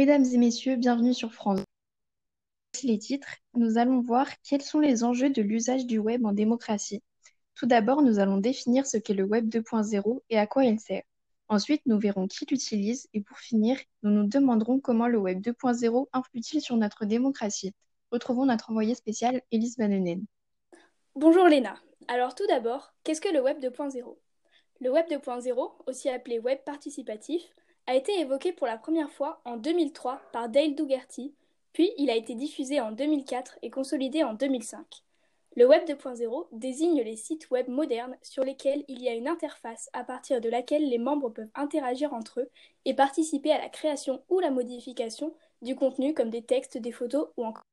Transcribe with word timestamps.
Mesdames 0.00 0.24
et 0.24 0.38
messieurs, 0.38 0.76
bienvenue 0.76 1.12
sur 1.12 1.34
France. 1.34 1.60
Voici 2.72 2.86
les 2.86 2.98
titres. 2.98 3.28
Nous 3.52 3.76
allons 3.76 4.00
voir 4.00 4.26
quels 4.42 4.62
sont 4.62 4.80
les 4.80 5.04
enjeux 5.04 5.28
de 5.28 5.42
l'usage 5.42 5.84
du 5.84 5.98
web 5.98 6.24
en 6.24 6.32
démocratie. 6.32 7.02
Tout 7.54 7.66
d'abord, 7.66 8.00
nous 8.00 8.18
allons 8.18 8.38
définir 8.38 8.86
ce 8.86 8.96
qu'est 8.96 9.12
le 9.12 9.24
web 9.24 9.50
2.0 9.50 10.22
et 10.30 10.38
à 10.38 10.46
quoi 10.46 10.64
il 10.64 10.80
sert. 10.80 11.02
Ensuite, 11.48 11.82
nous 11.84 11.98
verrons 11.98 12.28
qui 12.28 12.46
l'utilise 12.48 13.10
et 13.12 13.20
pour 13.20 13.36
finir, 13.36 13.76
nous 14.02 14.10
nous 14.10 14.26
demanderons 14.26 14.80
comment 14.80 15.06
le 15.06 15.18
web 15.18 15.42
2.0 15.42 16.06
influe-t-il 16.14 16.62
sur 16.62 16.78
notre 16.78 17.04
démocratie. 17.04 17.74
Retrouvons 18.10 18.46
notre 18.46 18.70
envoyée 18.70 18.94
spéciale, 18.94 19.42
Elise 19.52 19.76
Vanenen. 19.76 20.24
Bonjour 21.14 21.44
Léna. 21.44 21.74
Alors 22.08 22.34
tout 22.34 22.46
d'abord, 22.46 22.94
qu'est-ce 23.04 23.20
que 23.20 23.28
le 23.28 23.42
web 23.42 23.58
2.0 23.58 24.16
Le 24.80 24.90
web 24.90 25.04
2.0, 25.10 25.72
aussi 25.86 26.08
appelé 26.08 26.38
web 26.38 26.60
participatif, 26.64 27.42
a 27.90 27.96
été 27.96 28.20
évoqué 28.20 28.52
pour 28.52 28.68
la 28.68 28.78
première 28.78 29.10
fois 29.10 29.40
en 29.44 29.56
2003 29.56 30.22
par 30.30 30.48
Dale 30.48 30.76
Dougherty, 30.76 31.34
puis 31.72 31.90
il 31.98 32.08
a 32.08 32.14
été 32.14 32.36
diffusé 32.36 32.80
en 32.80 32.92
2004 32.92 33.58
et 33.62 33.70
consolidé 33.70 34.22
en 34.22 34.32
2005. 34.32 35.02
Le 35.56 35.66
Web 35.66 35.88
2.0 35.88 36.46
désigne 36.52 37.02
les 37.02 37.16
sites 37.16 37.50
web 37.50 37.66
modernes 37.66 38.16
sur 38.22 38.44
lesquels 38.44 38.84
il 38.86 39.02
y 39.02 39.08
a 39.08 39.14
une 39.14 39.26
interface 39.26 39.90
à 39.92 40.04
partir 40.04 40.40
de 40.40 40.48
laquelle 40.48 40.88
les 40.88 40.98
membres 40.98 41.30
peuvent 41.30 41.50
interagir 41.56 42.14
entre 42.14 42.42
eux 42.42 42.50
et 42.84 42.94
participer 42.94 43.50
à 43.50 43.58
la 43.58 43.68
création 43.68 44.22
ou 44.28 44.38
la 44.38 44.52
modification 44.52 45.34
du 45.60 45.74
contenu 45.74 46.14
comme 46.14 46.30
des 46.30 46.42
textes, 46.42 46.78
des 46.78 46.92
photos 46.92 47.30
ou 47.36 47.44
encore. 47.44 47.64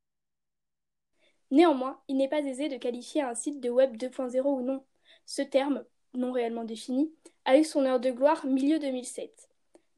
Néanmoins, 1.51 2.01
il 2.07 2.17
n'est 2.17 2.27
pas 2.27 2.39
aisé 2.39 2.69
de 2.69 2.77
qualifier 2.77 3.21
un 3.21 3.35
site 3.35 3.59
de 3.59 3.69
Web 3.69 3.95
2.0 3.97 4.41
ou 4.41 4.61
non. 4.61 4.83
Ce 5.27 5.43
terme, 5.43 5.85
non 6.15 6.31
réellement 6.31 6.63
défini, 6.63 7.13
a 7.45 7.59
eu 7.59 7.63
son 7.63 7.85
heure 7.85 7.99
de 7.99 8.09
gloire 8.09 8.47
milieu 8.47 8.79
2007. 8.79 9.47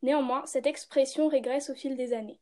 Néanmoins, 0.02 0.46
cette 0.46 0.68
expression 0.68 1.28
régresse 1.28 1.70
au 1.70 1.76
fil 1.76 1.96
des 1.96 2.14
années. 2.14 2.40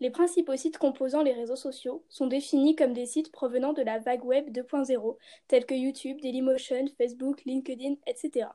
Les 0.00 0.10
principaux 0.10 0.56
sites 0.56 0.78
composant 0.78 1.22
les 1.22 1.32
réseaux 1.32 1.56
sociaux 1.56 2.04
sont 2.08 2.28
définis 2.28 2.76
comme 2.76 2.92
des 2.92 3.06
sites 3.06 3.32
provenant 3.32 3.72
de 3.72 3.82
la 3.82 3.98
vague 3.98 4.24
web 4.24 4.50
2.0, 4.50 5.16
tels 5.48 5.66
que 5.66 5.74
YouTube, 5.74 6.20
Dailymotion, 6.20 6.86
Facebook, 6.96 7.44
LinkedIn, 7.44 7.94
etc. 8.06 8.48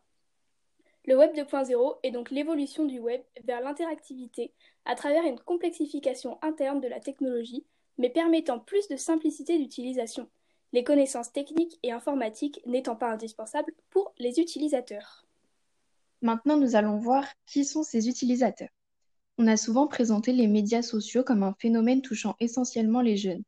Le 1.05 1.17
web 1.17 1.33
2.0 1.35 1.97
est 2.03 2.11
donc 2.11 2.31
l'évolution 2.31 2.85
du 2.85 2.99
web 2.99 3.21
vers 3.43 3.59
l'interactivité 3.59 4.53
à 4.85 4.95
travers 4.95 5.25
une 5.25 5.39
complexification 5.39 6.37
interne 6.41 6.79
de 6.79 6.87
la 6.87 7.01
technologie, 7.01 7.65
mais 7.97 8.09
permettant 8.09 8.59
plus 8.59 8.87
de 8.87 8.95
simplicité 8.95 9.57
d'utilisation, 9.57 10.29
les 10.73 10.83
connaissances 10.83 11.31
techniques 11.31 11.77
et 11.83 11.91
informatiques 11.91 12.61
n'étant 12.65 12.95
pas 12.95 13.11
indispensables 13.11 13.73
pour 13.89 14.13
les 14.17 14.39
utilisateurs. 14.39 15.25
Maintenant, 16.23 16.55
nous 16.55 16.77
allons 16.77 16.99
voir 16.99 17.25
qui 17.45 17.65
sont 17.65 17.83
ces 17.83 18.07
utilisateurs. 18.07 18.69
On 19.37 19.45
a 19.45 19.57
souvent 19.57 19.87
présenté 19.87 20.31
les 20.31 20.47
médias 20.47 20.81
sociaux 20.81 21.21
comme 21.21 21.43
un 21.43 21.53
phénomène 21.59 22.01
touchant 22.01 22.37
essentiellement 22.39 23.01
les 23.01 23.17
jeunes. 23.17 23.43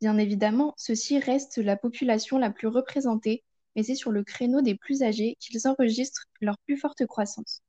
Bien 0.00 0.18
évidemment, 0.18 0.74
ceux-ci 0.76 1.20
restent 1.20 1.58
la 1.58 1.76
population 1.76 2.36
la 2.36 2.50
plus 2.50 2.66
représentée, 2.66 3.44
mais 3.76 3.84
c'est 3.84 3.94
sur 3.94 4.10
le 4.10 4.24
créneau 4.24 4.60
des 4.60 4.74
plus 4.74 5.04
âgés 5.04 5.36
qu'ils 5.38 5.68
enregistrent 5.68 6.26
leur 6.40 6.58
plus 6.66 6.76
forte 6.76 7.06
croissance. 7.06 7.62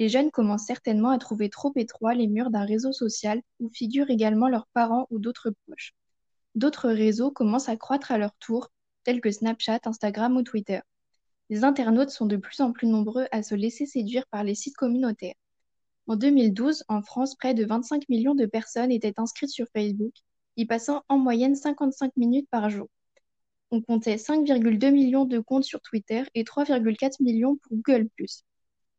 Les 0.00 0.08
jeunes 0.08 0.32
commencent 0.32 0.66
certainement 0.66 1.10
à 1.10 1.18
trouver 1.18 1.48
trop 1.48 1.72
étroits 1.76 2.14
les 2.14 2.26
murs 2.26 2.50
d'un 2.50 2.64
réseau 2.66 2.92
social 2.92 3.40
où 3.60 3.70
figurent 3.70 4.10
également 4.10 4.48
leurs 4.48 4.66
parents 4.74 5.06
ou 5.10 5.20
d'autres 5.20 5.52
proches. 5.64 5.94
D'autres 6.56 6.90
réseaux 6.90 7.30
commencent 7.30 7.68
à 7.68 7.76
croître 7.76 8.10
à 8.10 8.18
leur 8.18 8.34
tour, 8.40 8.72
tels 9.04 9.20
que 9.20 9.30
Snapchat, 9.30 9.78
Instagram 9.84 10.36
ou 10.36 10.42
Twitter. 10.42 10.80
Les 11.48 11.62
internautes 11.62 12.10
sont 12.10 12.26
de 12.26 12.36
plus 12.36 12.60
en 12.60 12.72
plus 12.72 12.88
nombreux 12.88 13.26
à 13.30 13.42
se 13.42 13.54
laisser 13.54 13.86
séduire 13.86 14.26
par 14.26 14.42
les 14.42 14.54
sites 14.54 14.76
communautaires. 14.76 15.34
En 16.08 16.16
2012, 16.16 16.84
en 16.88 17.02
France, 17.02 17.36
près 17.36 17.54
de 17.54 17.64
25 17.64 18.08
millions 18.08 18.34
de 18.34 18.46
personnes 18.46 18.90
étaient 18.90 19.18
inscrites 19.18 19.50
sur 19.50 19.66
Facebook, 19.72 20.12
y 20.56 20.66
passant 20.66 21.02
en 21.08 21.18
moyenne 21.18 21.54
55 21.54 22.16
minutes 22.16 22.48
par 22.50 22.70
jour. 22.70 22.88
On 23.70 23.80
comptait 23.80 24.16
5,2 24.16 24.90
millions 24.90 25.24
de 25.24 25.38
comptes 25.38 25.64
sur 25.64 25.80
Twitter 25.80 26.22
et 26.34 26.44
3,4 26.44 27.22
millions 27.22 27.56
pour 27.56 27.76
Google+. 27.76 28.08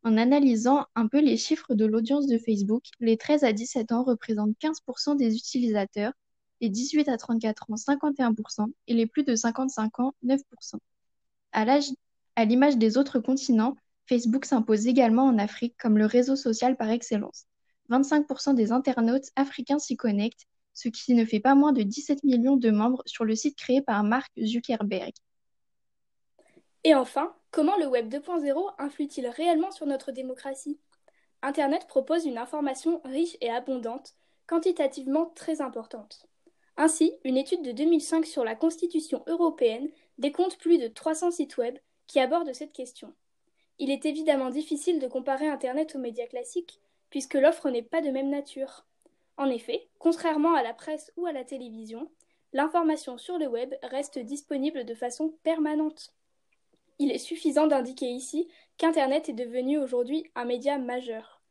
En 0.03 0.17
analysant 0.17 0.85
un 0.95 1.07
peu 1.07 1.19
les 1.19 1.37
chiffres 1.37 1.73
de 1.73 1.85
l'audience 1.85 2.27
de 2.27 2.37
Facebook, 2.37 2.83
les 2.99 3.17
13 3.17 3.43
à 3.43 3.53
17 3.53 3.91
ans 3.91 4.03
représentent 4.03 4.55
15% 4.61 5.17
des 5.17 5.35
utilisateurs, 5.35 6.13
les 6.61 6.69
18 6.69 7.09
à 7.09 7.17
34 7.17 7.71
ans 7.71 7.75
51% 7.75 8.71
et 8.87 8.93
les 8.93 9.05
plus 9.05 9.23
de 9.23 9.35
55 9.35 9.99
ans 9.99 10.13
9%. 10.25 10.39
À 11.51 11.65
l'âge 11.65 11.89
à 12.37 12.45
l'image 12.45 12.77
des 12.77 12.97
autres 12.99 13.17
continents, 13.19 13.75
Facebook 14.05 14.45
s'impose 14.45 14.85
également 14.85 15.23
en 15.23 15.39
Afrique 15.39 15.75
comme 15.79 15.97
le 15.97 16.05
réseau 16.05 16.35
social 16.35 16.77
par 16.77 16.91
excellence. 16.91 17.47
25% 17.89 18.53
des 18.53 18.71
internautes 18.71 19.31
africains 19.35 19.79
s'y 19.79 19.97
connectent, 19.97 20.45
ce 20.75 20.87
qui 20.87 21.15
ne 21.15 21.25
fait 21.25 21.39
pas 21.39 21.55
moins 21.55 21.73
de 21.73 21.81
17 21.81 22.23
millions 22.23 22.55
de 22.55 22.69
membres 22.69 23.01
sur 23.07 23.25
le 23.25 23.35
site 23.35 23.57
créé 23.57 23.81
par 23.81 24.03
Mark 24.03 24.31
Zuckerberg. 24.39 25.13
Et 26.83 26.93
enfin, 26.93 27.33
comment 27.49 27.75
le 27.77 27.87
Web 27.87 28.07
2.0 28.13 28.75
influe-t-il 28.77 29.27
réellement 29.27 29.71
sur 29.71 29.87
notre 29.87 30.11
démocratie? 30.11 30.79
Internet 31.41 31.87
propose 31.87 32.25
une 32.25 32.37
information 32.37 33.01
riche 33.03 33.35
et 33.41 33.49
abondante, 33.49 34.13
quantitativement 34.45 35.31
très 35.33 35.59
importante. 35.59 36.27
Ainsi, 36.77 37.13
une 37.23 37.37
étude 37.37 37.63
de 37.63 37.71
2005 37.71 38.27
sur 38.27 38.43
la 38.43 38.53
Constitution 38.53 39.23
européenne 39.25 39.89
décompte 40.19 40.59
plus 40.59 40.77
de 40.77 40.87
300 40.87 41.31
sites 41.31 41.57
web 41.57 41.75
qui 42.07 42.19
aborde 42.19 42.53
cette 42.53 42.73
question. 42.73 43.13
Il 43.79 43.91
est 43.91 44.05
évidemment 44.05 44.49
difficile 44.49 44.99
de 44.99 45.07
comparer 45.07 45.47
Internet 45.47 45.95
aux 45.95 45.99
médias 45.99 46.25
classiques, 46.25 46.79
puisque 47.09 47.35
l'offre 47.35 47.69
n'est 47.69 47.83
pas 47.83 48.01
de 48.01 48.09
même 48.09 48.29
nature. 48.29 48.85
En 49.37 49.49
effet, 49.49 49.87
contrairement 49.99 50.55
à 50.55 50.63
la 50.63 50.73
presse 50.73 51.13
ou 51.15 51.27
à 51.27 51.31
la 51.31 51.43
télévision, 51.43 52.09
l'information 52.53 53.17
sur 53.17 53.37
le 53.37 53.47
web 53.47 53.75
reste 53.83 54.17
disponible 54.17 54.83
de 54.83 54.95
façon 54.95 55.35
permanente. 55.43 56.13
Il 56.99 57.11
est 57.11 57.19
suffisant 57.19 57.67
d'indiquer 57.67 58.07
ici 58.07 58.47
qu'Internet 58.77 59.29
est 59.29 59.33
devenu 59.33 59.77
aujourd'hui 59.77 60.25
un 60.33 60.45
média 60.45 60.79
majeur. 60.79 61.41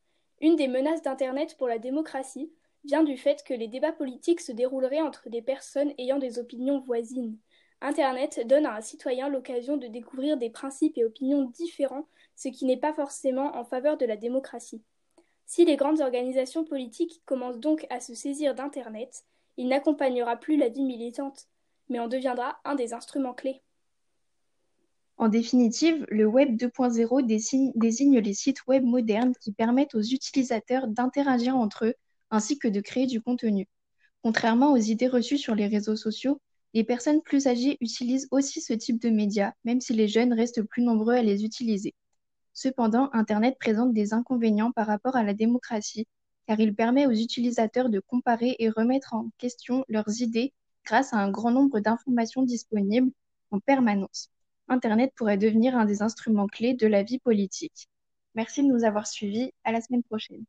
Une 0.41 0.57
des 0.57 0.67
menaces 0.67 1.01
d'Internet 1.01 1.55
pour 1.57 1.67
la 1.67 1.79
démocratie 1.79 2.51
vient 2.83 3.03
du 3.03 3.17
fait 3.17 3.43
que 3.43 3.53
les 3.53 3.67
débats 3.67 3.93
politiques 3.93 4.41
se 4.41 4.51
dérouleraient 4.51 5.01
entre 5.01 5.29
des 5.29 5.41
personnes 5.41 5.93
ayant 5.97 6.19
des 6.19 6.39
opinions 6.39 6.79
voisines. 6.79 7.37
Internet 7.81 8.45
donne 8.47 8.65
à 8.65 8.75
un 8.75 8.81
citoyen 8.81 9.29
l'occasion 9.29 9.77
de 9.77 9.87
découvrir 9.87 10.37
des 10.37 10.49
principes 10.49 10.97
et 10.97 11.05
opinions 11.05 11.43
différents, 11.43 12.07
ce 12.35 12.49
qui 12.49 12.65
n'est 12.65 12.77
pas 12.77 12.93
forcément 12.93 13.55
en 13.55 13.63
faveur 13.63 13.97
de 13.97 14.05
la 14.05 14.17
démocratie. 14.17 14.81
Si 15.45 15.63
les 15.63 15.75
grandes 15.75 16.01
organisations 16.01 16.65
politiques 16.65 17.21
commencent 17.25 17.59
donc 17.59 17.85
à 17.89 17.99
se 17.99 18.15
saisir 18.15 18.55
d'Internet, 18.55 19.25
il 19.57 19.67
n'accompagnera 19.67 20.37
plus 20.37 20.57
la 20.57 20.69
vie 20.69 20.83
militante, 20.83 21.47
mais 21.89 21.99
en 21.99 22.07
deviendra 22.07 22.57
un 22.65 22.75
des 22.75 22.93
instruments 22.93 23.33
clés. 23.33 23.61
En 25.17 25.29
définitive, 25.29 26.05
le 26.09 26.25
Web 26.25 26.57
2.0 26.57 27.25
désigne, 27.25 28.19
les 28.19 28.33
sites 28.33 28.67
web 28.67 28.83
modernes 28.83 29.33
qui 29.39 29.51
permettent 29.51 29.95
aux 29.95 30.01
utilisateurs 30.01 30.87
d'interagir 30.87 31.55
entre 31.55 31.85
eux 31.85 31.95
ainsi 32.29 32.59
que 32.59 32.67
de 32.67 32.81
créer 32.81 33.07
du 33.07 33.21
contenu. 33.21 33.67
Contrairement 34.21 34.73
aux 34.73 34.77
idées 34.77 35.07
reçues 35.07 35.37
sur 35.37 35.55
les 35.55 35.67
réseaux 35.67 35.95
sociaux, 35.95 36.39
les 36.73 36.83
personnes 36.83 37.21
plus 37.21 37.47
âgées 37.47 37.77
utilisent 37.81 38.27
aussi 38.31 38.61
ce 38.61 38.73
type 38.73 39.01
de 39.01 39.09
médias, 39.09 39.53
même 39.63 39.81
si 39.81 39.93
les 39.93 40.07
jeunes 40.07 40.33
restent 40.33 40.63
plus 40.63 40.83
nombreux 40.83 41.15
à 41.15 41.21
les 41.21 41.43
utiliser. 41.45 41.95
Cependant, 42.53 43.09
Internet 43.13 43.57
présente 43.59 43.93
des 43.93 44.13
inconvénients 44.13 44.71
par 44.71 44.87
rapport 44.87 45.15
à 45.15 45.23
la 45.23 45.33
démocratie, 45.33 46.07
car 46.47 46.59
il 46.59 46.73
permet 46.73 47.05
aux 47.05 47.11
utilisateurs 47.11 47.89
de 47.89 47.99
comparer 47.99 48.55
et 48.59 48.69
remettre 48.69 49.13
en 49.13 49.29
question 49.37 49.85
leurs 49.87 50.21
idées 50.21 50.53
grâce 50.85 51.13
à 51.13 51.17
un 51.17 51.29
grand 51.29 51.51
nombre 51.51 51.79
d'informations 51.79 52.43
disponibles 52.43 53.11
en 53.51 53.59
permanence. 53.59 54.29
Internet 54.67 55.13
pourrait 55.15 55.37
devenir 55.37 55.77
un 55.77 55.85
des 55.85 56.01
instruments 56.01 56.47
clés 56.47 56.73
de 56.73 56.87
la 56.87 57.03
vie 57.03 57.19
politique. 57.19 57.87
Merci 58.35 58.63
de 58.63 58.67
nous 58.67 58.83
avoir 58.83 59.07
suivis. 59.07 59.51
À 59.63 59.71
la 59.71 59.81
semaine 59.81 60.03
prochaine. 60.03 60.45